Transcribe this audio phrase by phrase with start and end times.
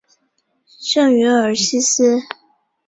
[0.79, 2.17] 圣于尔西斯。